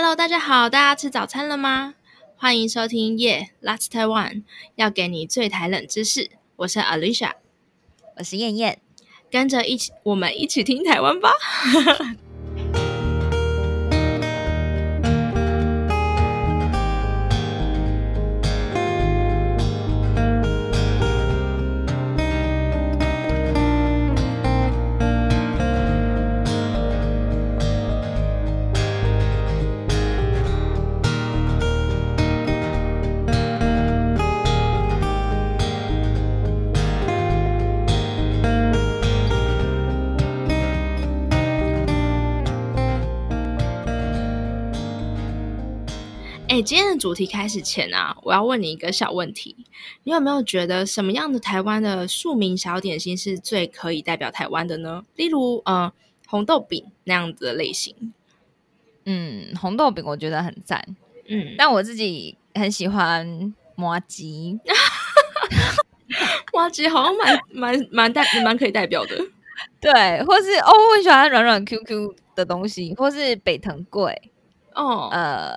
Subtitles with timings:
[0.00, 1.96] Hello，大家好，大家吃早餐了吗？
[2.36, 4.30] 欢迎收听《夜 Last Taiwan》，
[4.76, 6.30] 要给你最台冷知识。
[6.54, 7.32] 我是 Alicia，
[8.16, 8.78] 我是燕燕，
[9.28, 11.32] 跟着一起，我们一起听台湾吧。
[46.98, 49.56] 主题开始前啊，我要问你一个小问题：
[50.04, 55.04] 你有没有觉得什么样的台湾的庶民小点心是最可以代表台湾的呢？
[55.16, 55.92] 例如，呃，
[56.26, 58.12] 红豆饼那样子的类型。
[59.04, 60.96] 嗯，红豆饼我觉得很赞。
[61.28, 64.58] 嗯，但我自己很喜欢麻吉。
[66.52, 69.16] 麻吉好像蛮蛮蛮代蛮可以代表的。
[69.80, 69.92] 对，
[70.24, 74.30] 或是哦，我很喜欢软软 Q Q 的东西，或是北藤贵。
[74.74, 75.56] 哦，呃。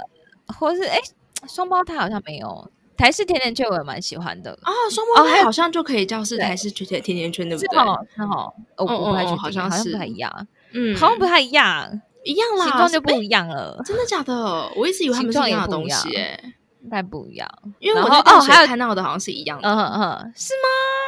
[0.59, 1.00] 或是哎，
[1.47, 4.72] 双胞胎好像没有台式甜甜圈，我也蛮喜欢的啊。
[4.92, 7.80] 双胞胎好像就可以叫是台式甜甜甜甜圈，对不对？
[8.16, 10.47] 很好，我不太确定，好像是不太一样。
[10.73, 13.81] 嗯，好像不太一样，一样啦，形状就不一样了。
[13.86, 14.72] 真的假的？
[14.75, 16.53] 我一直以为他们是一样的东西，哎，
[16.89, 17.50] 太不一样。
[17.80, 20.53] 因为我在哦，还有看到的好像是一样的，嗯嗯，是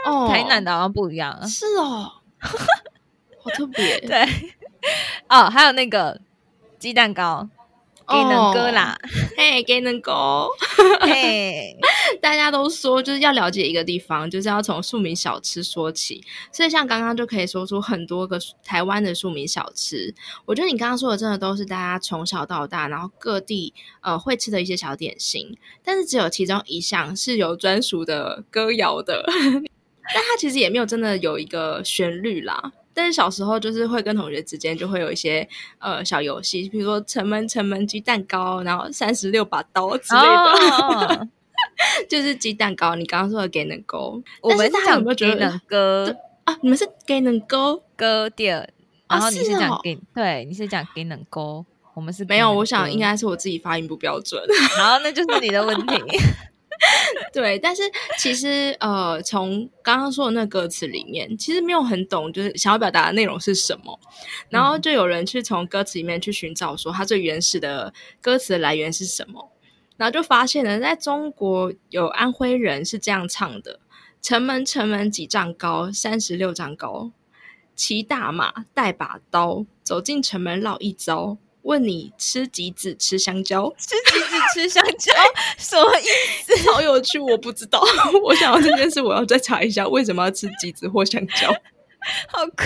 [0.05, 0.11] 吗？
[0.11, 3.99] 哦，台南的好像不一样，是哦，好特别。
[4.07, 4.23] 对，
[5.29, 6.19] 哦，还有那个
[6.79, 7.47] 鸡蛋糕。
[8.07, 8.97] 给能哥啦，
[9.37, 10.47] 嘿，给能哥，
[11.01, 11.77] 嘿，
[12.21, 16.23] 大家都说就是要了解一个地方，就是要从庶民小吃说起。
[16.51, 20.13] 所以像刚刚就可以说出很多个台湾的庶民小吃。
[20.45, 25.57] 我觉得你刚刚说的真的都是大家从小到大，然后各地呃会吃的一些小点心。
[25.83, 29.23] 但是只有其中一项是有专属的歌谣的，
[30.13, 32.73] 但它其实也没有真的有一个旋律啦。
[32.93, 35.47] 但是小时候就是会跟同学之间就会有一些
[35.79, 41.27] 呃小游戏，比如说城门城门鸡蛋糕，然后三十六把刀之类的，
[42.09, 42.95] 就是鸡蛋糕。
[42.95, 45.77] 你刚刚说的给能勾，我们是讲给能勾
[46.43, 48.65] 啊，你们是给能勾勾掉，
[49.07, 52.51] 然后你是讲给对，你是讲给能勾，我们是没有。
[52.51, 54.41] 我想应该是我自己发音不标准，
[54.77, 55.95] 然后那就是你的问题。
[57.33, 57.83] 对，但是
[58.19, 63.99] 其实呃，从刚刚说的那歌词里面，其实没有很懂，就是想要表达的内容是什么。
[64.49, 69.51] 然后就有人去从歌词里面去寻找，说它最原始的歌词的来源是什么。
[69.97, 73.79] 然后就发现了，在中国有安徽人是这样唱的
[74.21, 77.11] ：“城门城门几丈高，三十六丈高，
[77.75, 83.73] 骑大马带把刀，走进城门绕一遭。”问你吃橘子吃香蕉？
[83.77, 85.13] 吃橘子吃香蕉
[85.57, 86.05] 什么意
[86.43, 86.71] 思？
[86.71, 87.83] 好有趣，我不知道。
[88.23, 91.51] 我想要这件事，我要再查一下为什么要吃橘子或香蕉。
[92.27, 92.65] 好酷。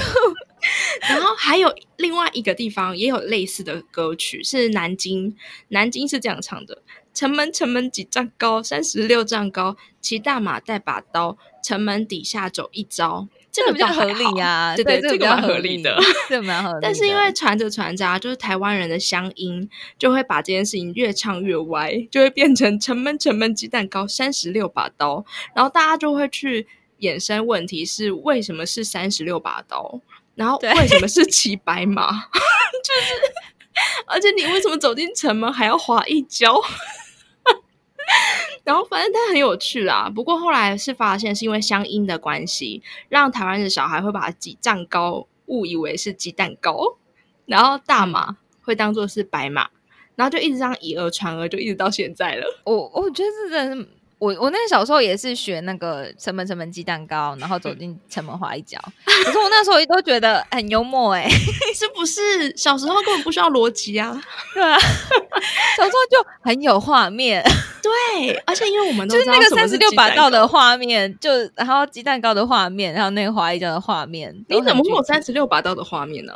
[1.01, 5.35] 然后还有另外一个地方也有类似的歌曲，是南京。
[5.69, 6.81] 南京是这样唱的：
[7.13, 13.27] 城门城门几丈高，三十六丈高，骑大马带把刀，城门底下走一遭。
[13.57, 15.97] 这个比较合理呀，对对，这个蛮合理的，
[16.29, 16.79] 这蛮合理。
[16.79, 25.25] 但是因为传着传着，就是台湾人的乡音，就会把这件事情越唱越歪，就会变成城门城门鸡蛋糕，三十六把刀，
[25.55, 26.67] 然后大家就会去
[26.99, 29.99] 衍生问题是为什么是三十六把刀，
[30.35, 33.15] 然后为什么 是骑白马， 就是，
[34.05, 36.61] 而且你为什么走进城门还要滑一跤？
[38.67, 46.97] 然后反正它很有趣啦，不过后来是发现是因为乡音的关系，让台湾的小孩会把鸡蛋糕误以为是鸡蛋糕，
[47.45, 49.69] 然后大马会当做是白马，
[50.15, 52.61] 然后就一直这样以讹传讹，就一直到现在了。
[52.65, 53.87] 我我觉得这真的。
[54.19, 58.79] 我我那个小时候也是学那个城门城门鸡蛋糕，然后走进城门滑一脚。
[59.05, 61.29] 可是我那时候也都觉得很幽默哎，
[61.75, 62.55] 是不是？
[62.57, 64.19] 小时候根本不需要逻辑啊，
[64.55, 67.43] 对啊，小时候就很有画面。
[67.79, 76.33] 对，而且因为我们就是那个三十六把刀的画面，就然后鸡蛋糕的画面，然后那个滑一跤的画面，你怎么会有三十六把刀的画面呢？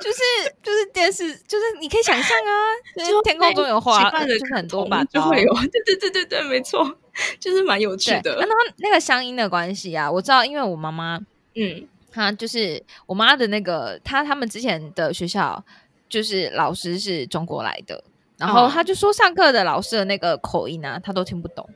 [0.00, 0.18] 就是
[0.62, 6.96] 就是电视，就是你可以想象啊，就天空中有花，就是很多把刀，会有，对对对对对，没错。
[7.38, 11.20] 就是蛮有趣的，然后那个乡音的关系啊，我知道，因为我妈妈，
[11.54, 15.62] 嗯，她就是我妈的那个，她他们之前的学校
[16.08, 18.02] 就是老师是中国来的，
[18.36, 21.68] 然后她就说上课的老师的那个口音啊，她都听不懂，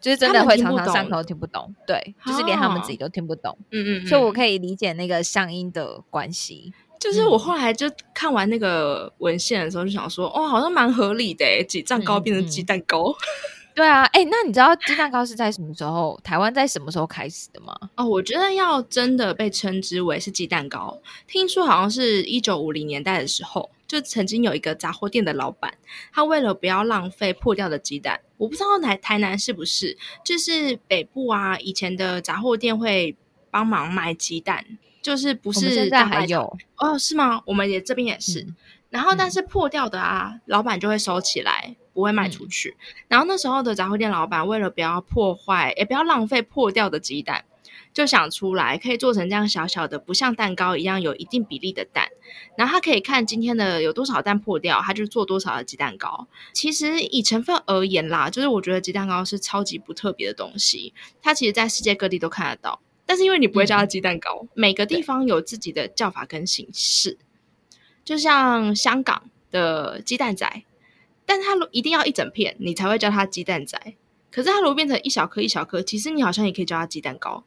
[0.00, 6.72] 就是真的会常常上课听不懂，对，就是连他们自己都听不懂，嗯嗯，所以我可以理解那个乡音的关系。
[7.00, 13.16] 就是我后来就看完那个文献的时候，就想说，哦，好像蛮合理的，几丈高变成鸡蛋糕。
[13.80, 16.20] 对啊，哎，那你知道鸡蛋糕是在什么时候？
[16.22, 17.74] 台湾在什么时候开始的吗？
[17.96, 25.72] 哦，我觉得要真的被称之为是鸡蛋糕，听说好像是一九五零年代的时候，就曾经有一个杂货店的老板，
[26.12, 33.16] 他为了不要浪费破掉的鸡蛋，我不知道台台南是不是，就是北部啊，以前的杂货店会
[33.50, 34.62] 帮忙卖鸡蛋，
[35.00, 36.98] 就是不是现在还有哦？
[36.98, 37.40] 是吗？
[37.46, 38.46] 我们也这边也是，
[38.90, 41.76] 然后但是破掉的啊，老板就会收起来。
[41.92, 42.76] 不会卖出去。
[43.08, 47.44] 然后那时候的杂货店老板为了不要破坏，也不要浪费破掉的鸡蛋，
[47.92, 52.08] 就想出来可以做成这样小小的，不像蛋糕一样有一定比例的蛋。
[52.56, 56.28] 然后他可以看今天的有多少蛋破掉，他就做多少的鸡蛋糕。
[56.52, 60.94] 其实以成分而言啦，就是我觉得鸡蛋糕是超级不特别的东西。
[61.20, 67.18] 它其实在世界各地都看得到，但是因为你不会叫它鸡蛋糕，每个地方有自己的叫法跟形式。
[68.04, 70.62] 就像香港的鸡蛋仔。
[71.30, 73.80] 但是它如一定要一整片，你才会叫它鸡蛋仔。
[74.32, 77.44] 可是它如果变成一小颗一小颗，其实你好像也可以叫它鸡蛋糕。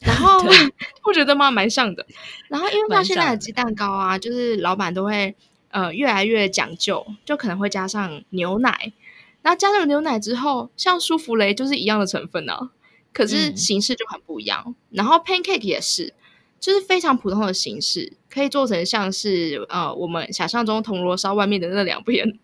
[0.00, 0.38] 然后
[1.04, 1.50] 我觉得吗？
[1.50, 2.06] 蛮像的。
[2.48, 5.34] 然后因为像现在的鸡蛋糕啊，就是老板都会
[5.70, 8.92] 呃越来越讲究，就可能会加上牛奶。
[9.40, 12.68] 然后加上牛奶之后，像舒芙蕾就是一样的成分呢，
[13.14, 14.74] 可是形式就很不一样。
[14.90, 16.12] 然后 pancake 也是，
[16.60, 22.38] 就是非常普通的形式，可以做成像是呃我们想象中铜锣烧外面的那两片。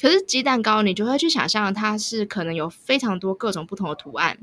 [0.00, 4.38] 可是鸡蛋糕，你就会去想象它是可能有非常多各种不同的图案，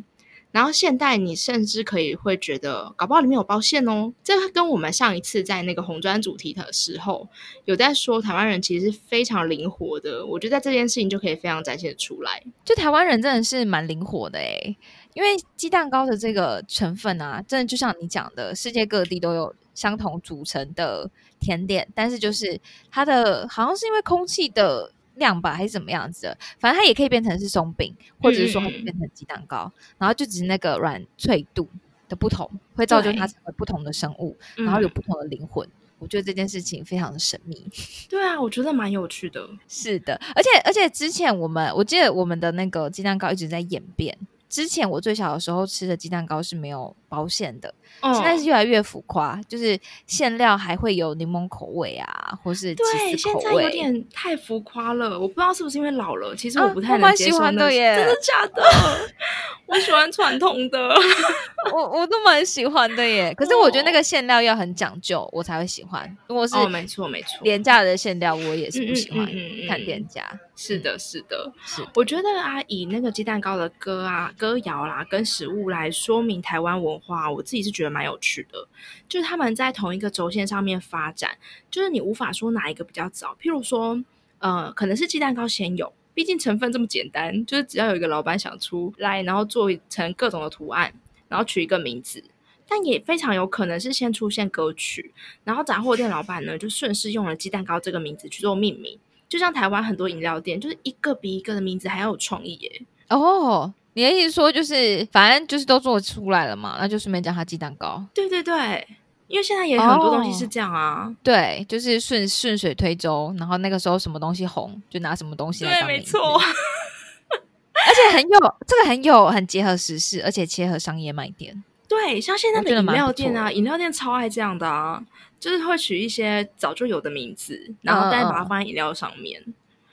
[0.51, 4.13] 然后现代你甚至可以会觉得，搞不好里面有包馅哦。
[4.24, 7.27] 这跟我们上一次在那个红砖主题的时候
[7.65, 10.24] 有在说，台湾人其实是非常灵活的。
[10.25, 14.77] 我觉得在这件事情就可以非常展现出来，就台湾人真的是蛮灵活的诶，
[15.15, 22.62] 因为鸡蛋糕的这个成分啊，真的就像你讲的，世界各地都有相同组成的甜点，但是就是
[22.92, 24.92] 它的好像是因为空气的。
[25.17, 31.67] 量吧还是怎么样子的，反正它也可以变成是松饼，或者是说它变成鸡蛋糕，然后就只是那个软脆度
[32.07, 35.67] 的不同，会造就它成为不同的生物，然后有不同的灵魂。
[35.99, 37.67] 我觉得这件事情非常的神秘。
[38.07, 39.49] 对啊，我觉得蛮有趣的。
[39.67, 44.15] 是的，而且而且之前我们我记得我们的那个鸡蛋糕一直在演变。
[44.47, 55.19] 之前我最小的时候吃的鸡蛋糕是没有包馅的，现在是越来越浮夸，就是馅料还会有柠檬口味啊，或是对，现在有点太浮夸了。
[55.19, 58.63] 我不知道是不是因为老了，其实我不太能接受的耶，真的假的？
[59.68, 60.89] 我喜欢传统的，
[61.74, 63.33] 我我都蛮喜欢的耶。
[63.36, 66.18] 可是我觉得那个馅料要很讲究，我才会喜欢。
[66.27, 69.27] 如果是没错没错廉价的馅料，我也是不喜欢。
[69.68, 70.24] 看店家，
[70.56, 71.86] 是的，是的，是。
[71.95, 74.31] 我觉得啊，以那个鸡蛋糕的歌啊。
[74.38, 78.67] 歌谣啦，跟食物来说明台湾文化，我自己是觉得蛮有趣的。
[79.07, 81.38] 就是他们在同一个轴线上面发展，
[81.69, 83.35] 就是你无法说哪一个比较早。
[83.41, 84.03] 譬如说，
[84.39, 90.94] 呃，可能是鸡蛋糕先有，毕竟成分这么简单，就是只要有一个老板想出来，然后做成各种的图案，
[91.27, 92.23] 然后取一个名字。
[92.69, 95.13] 但也非常有可能是先出现歌曲，
[95.45, 99.00] 然后杂货店老板呢就顺势用了鸡蛋糕这个名字去做命名。
[99.29, 102.81] 就像台湾很多饮料店，就是一个比一个的名字还要有创意耶。
[103.10, 103.74] 哦。
[103.98, 108.06] 你的意思说就是，反正就是都做出来了嘛，那就顺便叫它鸡蛋糕。
[108.13, 108.88] 对对对，
[109.25, 111.12] 因为现在也有很多东西是这样啊。
[111.24, 116.20] 对，就是顺顺水推舟，然后那个时候什么东西红，就拿什么东西来当没错。
[116.38, 121.63] 而且很有这个很有很结合时事，而且切合商业卖点。
[121.88, 125.04] 对，像现在的饮料店啊，饮料店超爱这样的啊，
[125.39, 129.44] 就是会取一些早就有的名字，然后再把它放在饮料上面，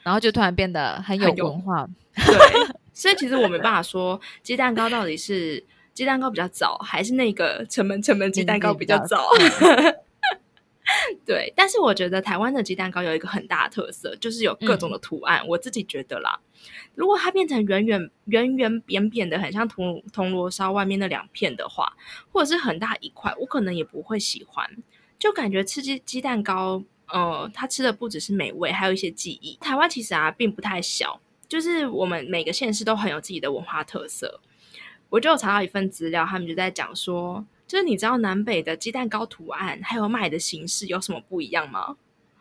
[0.03, 1.87] 然后就突然变得很有文化。
[2.13, 2.84] 对。
[2.95, 9.29] 所以其实我没办法说鸡蛋糕到底是鸡蛋糕比较早，还是那个城门城门鸡蛋糕比较早。
[11.25, 15.45] 对，但是我觉得台湾的鸡蛋糕有一个很大的特色，就是有各种的图案。
[15.47, 16.39] 我自己觉得啦，
[16.93, 21.91] 如果它变成圆圆圆圆扁扁的，很像铜铜锣烧外面那两片的话，
[22.31, 24.69] 或者是很大一块，我可能也不会喜欢。
[25.17, 29.57] 就感觉吃鸡鸡蛋糕，呃，它吃的不只是美味，还有一些记忆。
[29.59, 31.19] 台湾其实啊，并不太小。
[31.47, 34.39] 就是我们每个县市都很有自己的文化特色。
[35.09, 41.95] 我就有查到一份资料，他们就在讲说，就是你知道南北的鸡蛋糕图案还有卖的形式有什么不一样吗？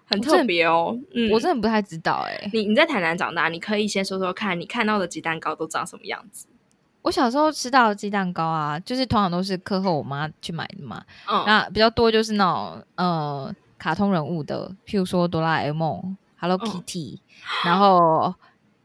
[0.07, 0.99] 很特别哦。
[1.15, 2.51] 嗯，我真的不太知道哎。
[2.53, 6.47] 你你在台南长大，你可以先说说看你看到的鸡蛋糕都长什么样子。
[7.03, 11.05] 我小时候吃到的鸡蛋糕啊，就是通常都是课后我妈去买的嘛。
[11.31, 11.45] 嗯。
[11.47, 17.19] 那比较多就是那种呃卡通人物的，譬如说哆啦 A 梦、Hello Kitty，
[17.63, 18.35] 然后。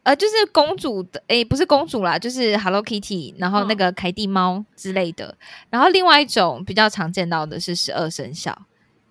[0.09, 5.37] 呃，就是公主的，诶，不是公主啦，就是 Hello Kitty，然后那个凯蒂猫之类的。
[5.69, 8.59] 然后另外一种比较常见到的是十二生肖，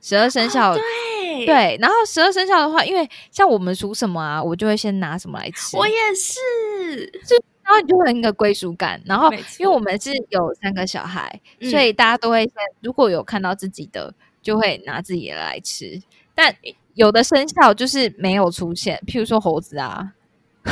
[0.03, 5.77] 十二生肖对对，然后十二生肖的话，因为像我们属什么啊，我就会先拿什么来吃。
[5.77, 9.01] 我也是，就然后你就会一个归属感。
[9.05, 11.41] 然后因为我们是有三个小孩，
[11.71, 14.13] 所以大家都会先如果有看到自己的，
[14.43, 16.03] 就会拿自己的来吃。
[16.35, 16.53] 但
[16.95, 20.15] 有的生肖就是没有出现，譬如说猴子啊。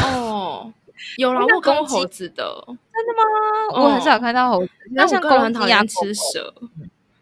[0.03, 0.73] 哦，
[1.17, 3.83] 有了，我公猴子的，真的吗？
[3.83, 6.53] 我很少看到猴子，那像公鸡啊，吃蛇。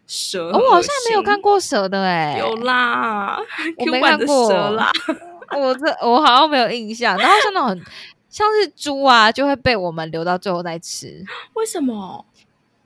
[0.07, 3.39] 蛇，我好像没有看过蛇的哎，有啦，
[3.77, 4.91] 我没看过蛇啦，
[5.57, 7.17] 我这我好像没有印象。
[7.17, 7.83] 然后像那种
[8.29, 11.25] 像是猪啊，就会被我们留到最后再吃。
[11.53, 12.23] 为什么？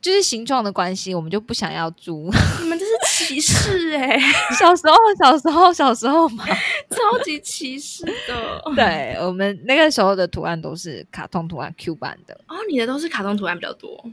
[0.00, 2.30] 就是形状的关系，我们就不想要猪。
[2.62, 2.90] 你们这是
[3.26, 4.18] 歧视哎！
[4.58, 6.44] 小时候，小时候，小时候嘛，
[6.90, 8.62] 超级歧视的。
[8.74, 12.34] 对我们那个时候的图案都是卡通图案 Q 版的。
[12.48, 14.04] 哦，你的都是卡通图案比较多。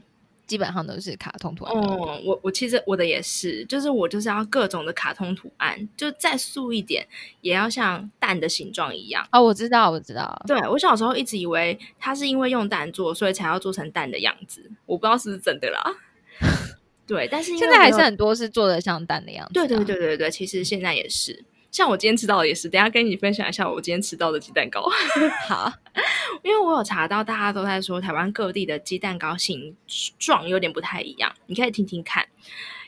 [0.47, 1.75] 基本上都是卡通图案。
[1.75, 7.05] 哦，我我其实我的也是，就是我就是要各种的卡通图案，就再素一点，
[7.41, 9.27] 也要像蛋的形状一样。
[9.31, 10.41] 哦，我知道，我知道。
[10.47, 14.71] 对我小时候一直以为它是因为用蛋做，所以才要做成蛋的样子。
[14.85, 15.95] 我不知道是不是真的啦。
[17.05, 19.53] 对，但是现在还是很多是做的像蛋的样子。
[19.53, 21.45] 对对对对对，其实现在也是。
[21.77, 24.83] 像我今天吃到的也是，等下跟你分享一下我今天吃到的鸡蛋糕。
[25.47, 25.71] 好，
[26.41, 29.77] 因为我有查到，大家都在说台湾各地的鸡蛋糕形
[30.17, 32.27] 状有点不太一样，你可以听听看。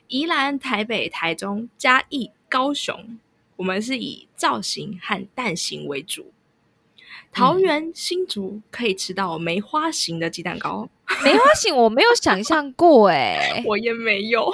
[0.08, 3.19] 宜兰、台北、台中、嘉义、高雄，
[3.58, 6.34] 我们是以造型和蛋形为主。
[7.31, 10.89] 桃园、新竹可以吃到梅花形的鸡蛋糕。
[11.24, 14.51] 梅花形我没有想象过， 哎，我也没有。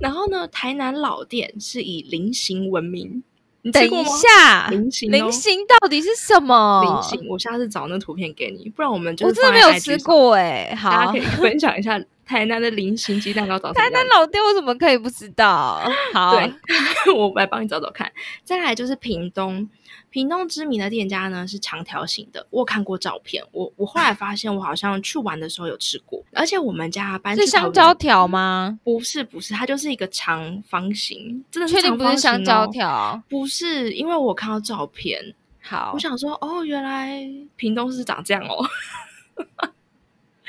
[0.00, 0.48] 然后呢？
[0.48, 3.22] 台南老店是以菱形闻名。
[3.62, 6.82] 你等一下，菱形菱形到底是什么？
[6.82, 10.74] 菱形，我下次找那图片给你，不然我们就我真的没有吃过哎。
[10.74, 15.82] 好，大家可以分享一下台南的菱形鸡蛋糕长什么台南老店我怎么可以不知道？
[16.14, 16.38] 好，
[17.16, 18.08] 我来帮你找找看。
[18.44, 19.68] 再来就是屏东。
[20.10, 23.42] 屏东知名的店家呢是长条形的，我看过照片。
[23.50, 26.24] 我我后来发现，我好像去玩的时候有吃过。
[26.32, 28.78] 而且我们家搬是香蕉条吗？
[28.84, 33.20] 不是，不是，它就是一个长方形，真的确定不是香蕉条？
[33.28, 35.34] 不是，因为我看到照片。
[35.60, 37.20] 好，我想说，哦，原来
[37.56, 38.64] 屏东是长这样哦。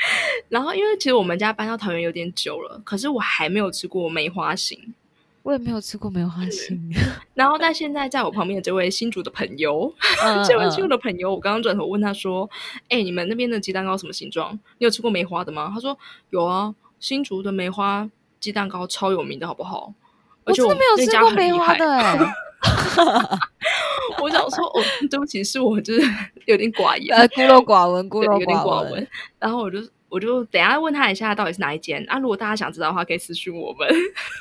[0.50, 4.93] 然后，因为其实我们家搬到桃园有点久了，可是我还没有吃过梅花形。
[5.43, 6.79] 我也没有吃过梅花心，
[7.34, 9.91] 然后但现在在我旁边的这位新竹的朋友，
[10.48, 12.48] 这位新竹的朋友，我刚刚转头问他说
[12.89, 14.53] ：“哎，你们那边的鸡蛋糕什么形状？
[14.77, 15.98] 你有吃过梅花的吗？”他说
[16.29, 18.08] ：“有啊，新竹的梅花
[18.39, 19.91] 鸡蛋糕超有名的，好不好？”
[20.46, 22.31] 我真的没有吃过梅花的。
[24.21, 26.01] 我想说，哦，对不起，是我就是
[26.45, 29.07] 有点寡言，孤陋寡闻， 孤陋寡闻。
[29.39, 29.79] 然后我就
[30.10, 32.19] 我就等下问他一下，到底是哪一间啊？
[32.19, 33.88] 如果大家想知道的话，可以私信我们。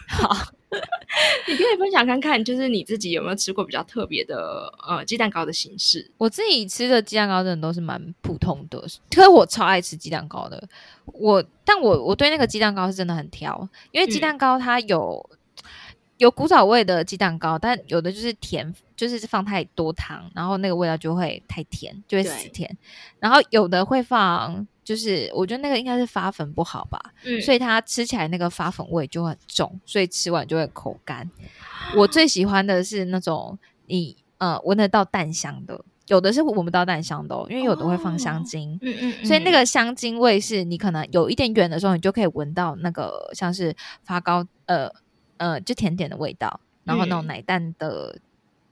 [0.09, 0.37] 好。
[1.49, 6.09] 你可以分享看看，就是你自己有没有吃过比较特别的呃鸡蛋糕的形式？
[6.17, 8.81] 我自己吃的鸡蛋糕真的都是蛮普通的，
[9.13, 10.63] 可是我超爱吃鸡蛋糕的。
[11.07, 15.29] 我但我我对那个鸡蛋糕是真的很挑，因为鸡蛋糕它有
[16.21, 22.77] 有古早味的鸡蛋糕，但有的就是甜，就是放太多糖，然后那个味道就会太甜，就会死甜。
[23.19, 24.67] 然后有的会放。
[24.83, 31.31] 就是我觉得那个应该是发粉不好吧，嗯，所以它吃起来那个发粉味就很重，所以吃完就会口干。
[31.95, 43.73] 我最喜欢的是那种你呃闻得到蛋香的，有的是闻不到蛋香的，因为有的会放香精，嗯嗯，所以那个香精味是你可能有一点远的时候，你就可以闻到那个像是
[44.03, 44.91] 发糕呃
[45.41, 48.17] 呃就甜点的味道，然后那种奶蛋的。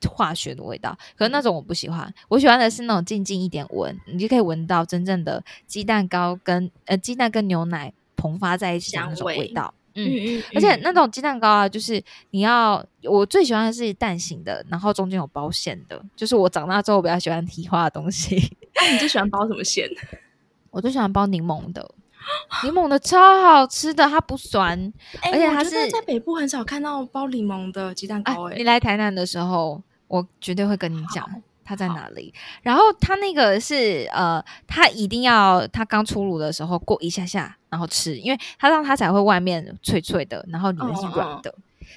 [0.09, 2.15] 化学的味道，可是那种我不喜欢。
[2.29, 9.75] 我喜欢的是那种静静一点闻，你就可以闻到真正的鸡蛋糕跟呃鸡蛋跟牛奶膨发在一起的那种味道。
[9.95, 16.01] 嗯嗯，而且那种鸡蛋糕啊，就是你要我最喜欢的是蛋形的，然后中间有包馅的。
[16.15, 18.37] 就是我长大之后比较喜欢提花的东西。
[18.77, 19.91] 那你最喜欢包什么馅？
[20.71, 21.91] 我最喜欢包柠檬的，
[22.65, 24.93] 柠檬的超好吃的，它不酸，
[25.23, 28.51] 而且它是在北部很少看到包柠檬的鸡蛋糕。
[28.51, 29.83] 哎，你来台南的时候。
[30.09, 31.29] 我绝对会跟你讲
[31.63, 32.33] 它在哪里。
[32.63, 41.55] 然后它那个是呃，它一定要它刚出炉的时候过一下下，然后吃，因为它让它才会外面脆脆的，然后里面是软的。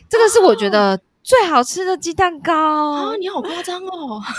[0.09, 3.15] 这个是我觉得最好吃的鸡蛋糕啊！
[3.15, 4.21] 你好夸张哦。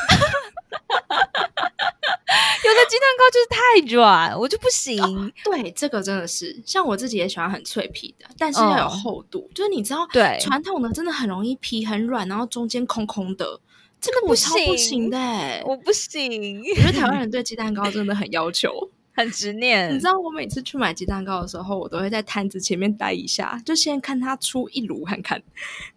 [2.65, 5.33] 有的鸡蛋糕就是太软，我就不行。
[5.45, 9.49] 对，这个真的是，像我自己也喜欢很脆皮的，但是要有厚度。
[9.55, 13.61] 就是你知道，对传统的真的很容易皮很软，然后中间空空的，
[14.01, 15.19] 这个我超不行的。
[15.65, 16.61] 我不行。
[16.61, 18.91] 我觉得台湾人对鸡蛋糕真的很要求。
[19.15, 19.95] 很执念。
[19.95, 25.43] 你知道我每次去买鸡蛋糕的时候，我都会在摊子前面待一下，就先看他出一炉看看，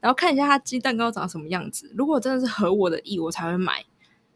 [0.01, 1.89] 然后看一下他鸡蛋糕长什么样子。
[1.95, 3.83] 如果真的是合我的意，我才会买。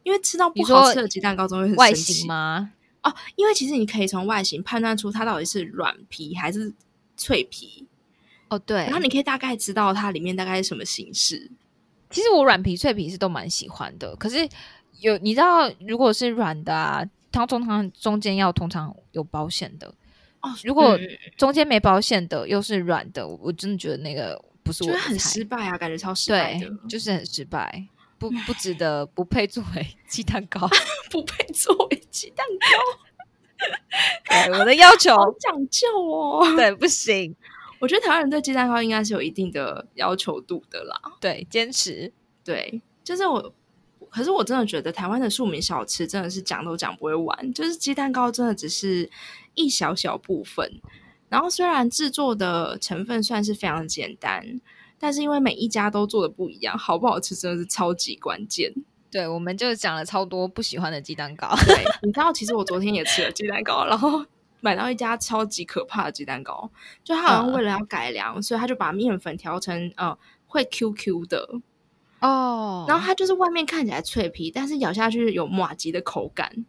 [0.10, 2.72] 因为吃到不好吃的鸡蛋糕，总会很外形吗？
[3.04, 6.74] 哦，因为其实你可以从外形判断出它到底是软皮还是
[7.16, 7.86] 脆皮。
[8.48, 11.52] 哦，对，然后你可以大概知道它里面大概是什么形式。
[12.10, 14.38] 其实我软皮脆皮是都蛮喜欢的，可是
[15.00, 19.94] 有你知道，如果是软的啊，它通常中间要通常有保险的
[20.42, 20.50] 哦。
[20.64, 21.00] 如果
[21.38, 27.86] 中间没保险的又是软的，我真的觉得那个不是我很失败啊，感觉超失败的，就是很失败，
[28.20, 30.70] 不不值得，不配作为鸡蛋糕，
[31.10, 33.68] 不配作为鸡蛋糕。
[34.30, 37.36] 对我的要求好讲究哦，对，不行。
[37.80, 40.96] 我觉得台湾人对鸡蛋糕应该是有一定的要求度的啦。
[41.20, 42.12] 对，坚持。
[42.44, 43.54] 对，就是我。
[44.12, 47.54] 可是我真的觉得台湾的庶民小吃真的是讲都讲不会完。
[47.54, 49.08] 就是鸡蛋糕真的只是
[49.54, 50.82] 一小小部分。
[51.30, 54.60] 然后虽然制作的成分算是非常简单，
[55.00, 58.74] 但是因为每一家都做的不一样，好不好吃真的是超级关键。
[59.10, 61.48] 对，我们就讲了超多不喜欢的鸡蛋糕。
[61.66, 64.26] 对， 你知道，其实我昨天也吃了鸡蛋糕，然后。
[64.62, 66.70] 买到一家超级可怕的鸡蛋糕，
[67.02, 71.48] 就他好像为了要改良，所以他就把面粉调成呃会 Q Q 的
[72.20, 76.66] 哦，然后它就是外面看起来脆皮，但是咬下去有马吉的口感。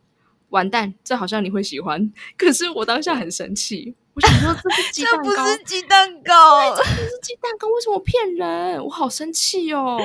[0.50, 8.84] 完蛋，这好像你会喜欢， 可是我当下很生气，我想说这是鸡蛋糕， 这不是鸡蛋糕，这不是鸡蛋糕，为什么骗人？
[8.84, 9.98] 我好生气哦。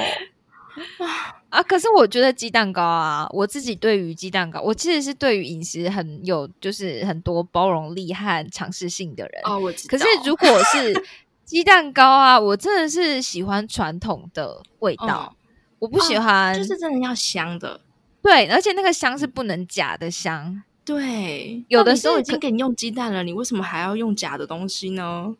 [0.97, 1.63] 啊 啊！
[1.63, 9.57] 可是我觉得鸡蛋糕啊，我自己对于鸡蛋糕，我其实是对于饮食很有就是很多包容力和尝试性的人哦。
[9.57, 11.05] 我知可是如果是
[11.45, 15.33] 鸡蛋糕啊，我真的是喜欢传统的味道，
[15.79, 17.79] 我不喜欢就是真的要香的。
[18.25, 20.63] 对，而且那个香是不能假的香。
[20.83, 25.35] 对，有的时候已经给你用鸡蛋了，你为什么还要用假的东西呢？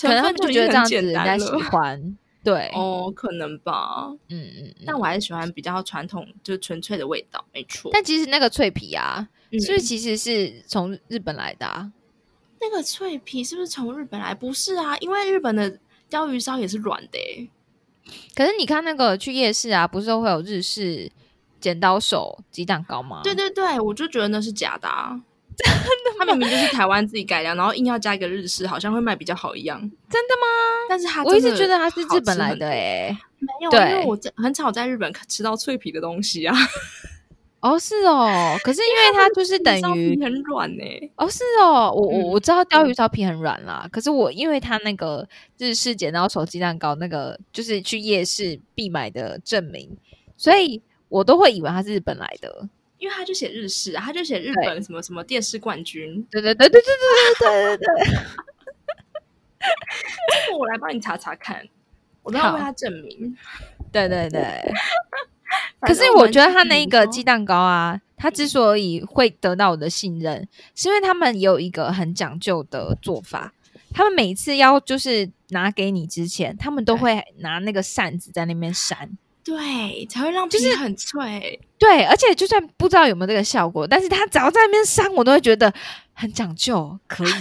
[0.00, 2.16] 可能就觉得这样子人家喜 欢。
[2.44, 7.90] 对哦，可能吧，嗯嗯，但我还是喜欢比较传统，就纯粹的味道，没错。
[7.92, 11.66] 但其实那个脆皮啊，是不是其实是从日本来的？
[11.66, 11.90] 啊
[12.60, 14.34] 那个脆皮是不是从日本来？
[14.34, 17.50] 不是啊，因为日本的鲷鱼烧也是软的。
[18.34, 21.10] 可是你看那个去夜市啊，不是都会有日式
[21.64, 23.22] 剪刀手鸡蛋糕吗？
[23.24, 24.86] 对对对，我就觉得那是假的。
[25.56, 29.80] 真的，他明明就是台湾自己改良，然后硬要加一个日式，好像会卖比较好一样。
[29.80, 30.46] 真的吗？
[30.90, 36.54] 但是他我一直觉得他是日本来的诶，没有，因为我在很少在日本吃到脆皮的东西啊。
[37.60, 40.84] 哦，是哦，可是因为它就是等于很软呢。
[41.16, 49.96] 哦，是哦，我我我知道鲷鱼烧皮很软啦，可是我因为它那个日式剪刀手鸡蛋糕那个就是去夜市必买的证明，
[50.36, 50.82] 所以
[51.14, 52.68] 我都会以为它是日本来的。
[52.98, 56.88] 因为他就写日式啊，他就写日本什么什么电视冠军，对对对对对
[57.38, 57.86] 对对对对。
[60.58, 61.68] 我来帮你查查看，
[62.22, 63.36] 我都要为他证明。
[63.92, 64.42] 对对对。
[65.82, 73.52] 可是我觉得他那一个鸡蛋糕啊，他之所以会得到我的信任，是因为他们有一个很讲究的做法。
[73.92, 79.16] 他们每次要就是拿给你之前，他们都会拿那个扇子在那边扇。
[79.44, 81.60] 对，才会让皮很脆。
[81.78, 85.72] 对，而且就算不知道有没有这个效果，但是他只要在那边扇，我都会觉得
[86.14, 87.28] 很讲究，可以。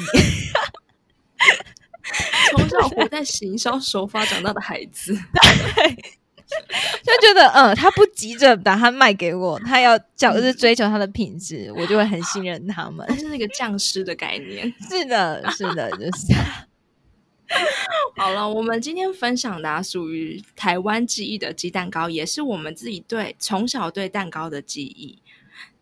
[2.52, 5.14] 从小活在行销手法长大的孩子，
[7.02, 13.08] 就觉得嗯，他不急着把它卖给我，他要就是追求它的品质，我就会很信任他们。
[13.18, 14.72] 是那个匠师的概念。
[14.90, 16.34] 是的，是的，就是。
[18.16, 25.20] 好了，我们今天分享的属于台湾记忆的鸡蛋糕，也是我们自己对从小对蛋糕的记忆。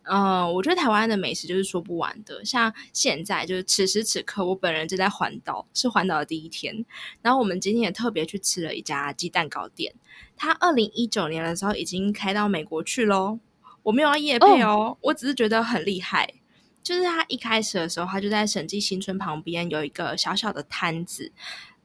[0.04, 2.44] 嗯，我觉得台湾的美食就是说不完的。
[2.44, 6.84] 像现在就是此时此刻，我本人正在环岛，是环岛的第一天。
[7.20, 9.94] 然后我们今天也特别去吃了一家鸡蛋糕店，
[10.36, 13.38] 它二零一九年的时候已经开到美国去喽。
[13.84, 16.34] 我没有要夜配哦，我只是觉得很厉害。
[16.82, 21.32] 就是他一开始的时候，他就在审计新村旁边有一个小小的摊子。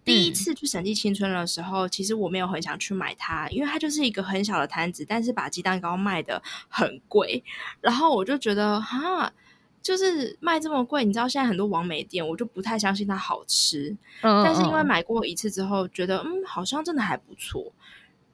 [0.04, 7.44] 第一次去审计青春的时候，其实我没有很想去买它，因为它就是一个很小的摊子，但是把鸡蛋糕卖的很贵。
[7.82, 9.34] 然后我就觉得，哈，
[9.82, 13.98] 就是卖这么贵，你知道现在很多网美店，我就不太相信它好吃。
[14.22, 17.74] 但是因为买过一次之后，觉得嗯，好像真的还不错。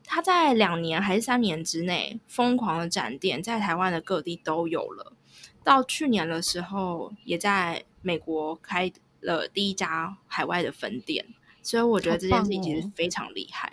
[0.06, 5.13] 它在两年还是三年之内疯狂的展店，在台湾的各地都有了。
[5.64, 11.26] 到去年的时候，也在美国开了第一家海外的分店，
[11.62, 13.72] 所以我觉得这件事情其实非常厉害。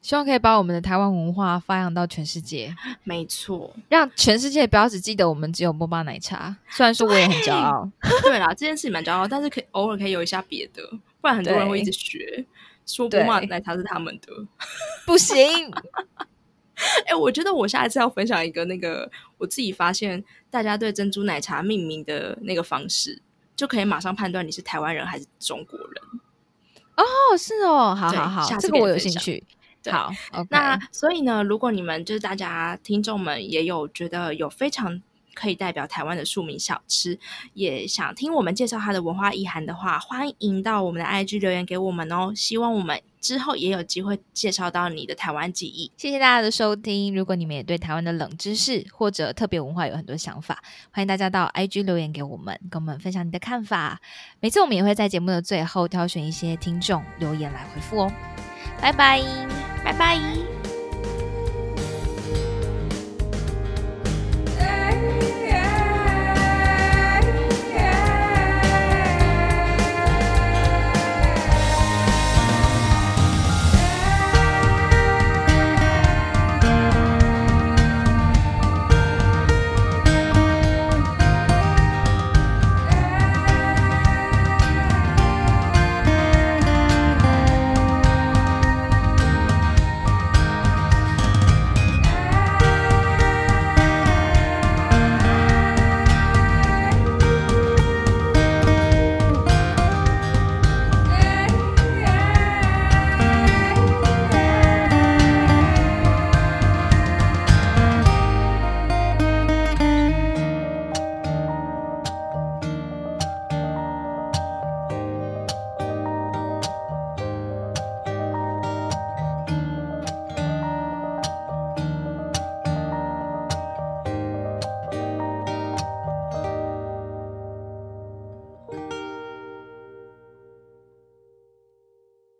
[0.00, 2.74] 希望可以把我们的台湾文化发扬到全世界。
[3.04, 6.56] 没错，让全世界不要只记得我们只有波霸奶茶。
[6.68, 7.88] 虽然说我也很骄傲，
[8.24, 10.82] 对啦，这件事蛮骄傲，但是可以偶尔可以有一下别的，
[11.20, 12.44] 不然很多人会一直学
[12.84, 14.32] 说波霸奶茶是他们的，
[15.06, 15.36] 不行。
[17.06, 23.20] 哎，我觉得我下一次要分享一个那个我自己发现大家对珍珠奶茶命名的那个方式，
[23.56, 25.88] 就可以马上判断你是台湾人还是中国人。
[26.96, 27.04] 哦，
[27.38, 29.42] 是哦，好好好，这个我有兴趣。
[29.90, 30.12] 好，
[30.50, 35.02] 那所以呢，如果你们就是大家听众们也有觉得有非常
[35.34, 37.18] 可以代表台湾的庶民小吃，
[37.54, 42.32] 也想听我们介绍它的文化意涵的话，欢迎到我们的 IG 留言给我们哦。
[42.36, 45.90] 希望我们之后也有机会介绍到你的台湾记忆。
[45.96, 47.14] 谢谢大家的收听。
[47.14, 54.00] 如果你们也对台湾的冷知识或者特别文化有很多想法，欢迎大家到 IG 留言给我们，跟我们分享你的看法。
[54.40, 58.12] 每次我们也会在节目的最后挑选一些听众留言来回复哦。
[58.80, 59.22] 拜拜，
[59.84, 60.71] 拜拜。